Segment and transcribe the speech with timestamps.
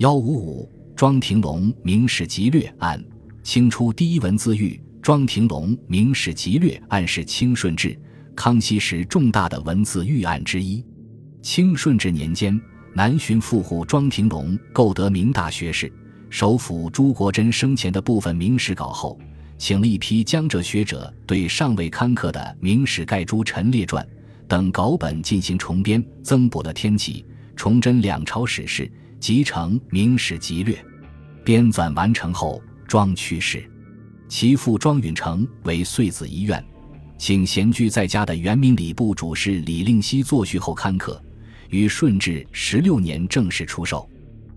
[0.00, 3.04] 幺五五庄廷龙《明史集略》案，
[3.42, 4.80] 清初第一文字狱。
[5.02, 7.94] 庄廷龙《明史集略》案是清顺治、
[8.34, 10.82] 康熙时重大的文字狱案之一。
[11.42, 12.58] 清顺治年间，
[12.94, 15.92] 南巡富户庄廷龙购得明大学士、
[16.30, 19.20] 首辅朱国珍生前的部分明史稿后，
[19.58, 24.02] 请了一批江浙学者对尚未刊刻的《明史盖诸陈列传》
[24.48, 27.22] 等稿本进行重编，增补了天启、
[27.54, 28.90] 崇祯两朝史事。
[29.20, 30.74] 集成《明史集略》，
[31.44, 33.62] 编纂完成后，庄去世，
[34.28, 36.64] 其父庄允成为岁子遗愿，
[37.18, 41.22] 请闲居在家的原名礼部主事李令熙作序后刊刻，
[41.68, 44.08] 于顺治十六年正式出售。《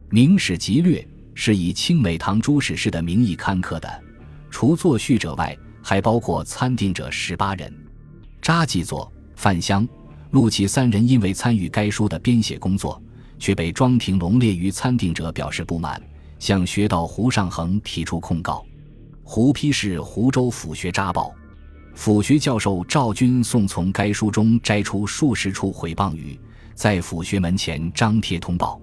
[0.09, 1.01] 明史集略》
[1.33, 4.03] 是以清美堂朱史氏的名义刊刻的，
[4.49, 7.71] 除作序者外，还包括参定者十八人。
[8.41, 9.85] 查记作范香、
[10.31, 13.01] 陆启三人因为参与该书的编写工作。
[13.43, 16.01] 却被庄廷龙列于参定者，表示不满，
[16.39, 18.65] 向学道胡尚衡提出控告。
[19.21, 21.35] 胡批示湖州府学查报，
[21.93, 26.39] 府学教授赵君送从该书中摘出数十处毁谤语，
[26.73, 28.79] 在府学门前张贴通报。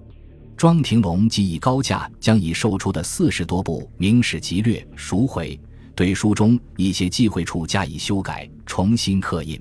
[0.55, 5.59] 庄廷龙即以高价将已售出的四十多部《明史集略》赎回，
[5.95, 9.59] 对书中一些忌讳处加以修改，重新刻印，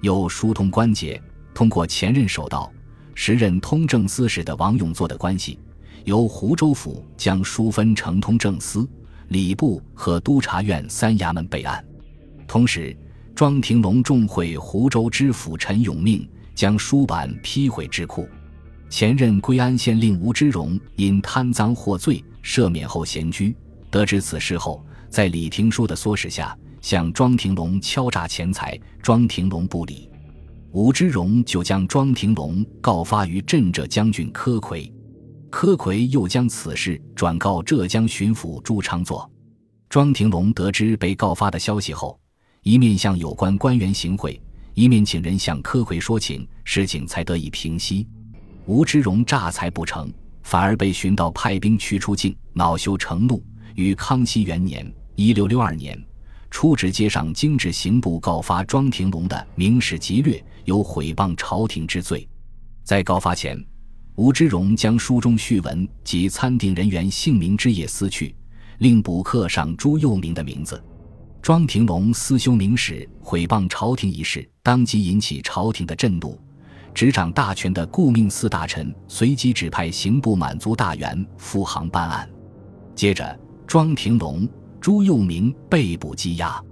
[0.00, 1.22] 又疏通关节，
[1.54, 2.68] 通过前任手道。
[3.14, 5.58] 时任通政司使的王永作的关系，
[6.04, 8.88] 由湖州府将书分成通政司、
[9.28, 11.84] 礼部和督察院三衙门备案。
[12.46, 12.96] 同时，
[13.34, 18.28] 庄廷龙重会湖州知府陈永命，将书版批回智库。
[18.90, 23.56] 前任归安县令吴之荣因贪赃获罪，赦免后闲居。
[23.90, 30.08] 得知此事后，在李廷书的唆使下，向庄廷龙敲诈钱财，庄廷龙不理。
[30.74, 34.92] 吴之荣就将庄廷龙告发于镇浙将军柯奎，
[35.48, 39.30] 柯奎又将此事转告浙江巡抚朱昌作。
[39.88, 42.18] 庄廷龙得知被告发的消息后，
[42.64, 44.42] 一面向有关官员行贿，
[44.74, 48.08] 一面请人向柯奎说情，事情才得以平息。
[48.66, 53.40] 吴之荣诈财不成，反而被寻到派兵驱出境，恼羞成怒，
[53.76, 55.96] 于康熙元年（一六六二年）。
[56.54, 62.26] 出旨街上精致刑部告发庄廷龙的《明史集略》有毁谤朝廷之罪。
[62.84, 63.60] 在告发前，
[64.14, 68.32] 吴之荣将书中序文及参定人员姓名之页撕去，
[68.78, 70.80] 另补刻上朱佑明的名字。
[71.42, 76.40] 庄廷龙私修明史毁谤朝廷一事，当即引起朝廷的震怒。
[76.94, 82.30] 执掌大权的顾命司大臣随即指派刑部满族大员赴杭办案。
[82.94, 83.36] 接着，
[83.66, 84.48] 庄廷龙。
[84.84, 86.62] 朱佑明被捕羁押，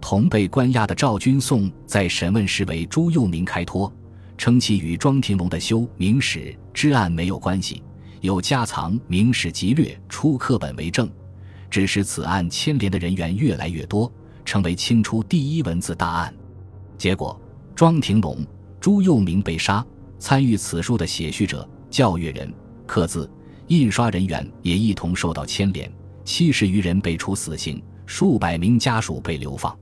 [0.00, 3.92] 同被关押的赵君颂在审问时为朱佑明开脱，
[4.36, 7.80] 称其与庄廷龙的修明史之案没有关系，
[8.20, 11.08] 有家藏《明史集略》出课本为证，
[11.70, 14.12] 致使此案牵连的人员越来越多，
[14.44, 16.34] 成为清初第一文字大案。
[16.98, 17.40] 结果，
[17.76, 18.44] 庄廷龙、
[18.80, 19.86] 朱佑明被杀，
[20.18, 22.52] 参与此书的写序者、校阅人、
[22.88, 23.30] 刻字、
[23.68, 25.88] 印刷人员也一同受到牵连。
[26.24, 29.76] 七十余人被处死刑，数百名家属被流放。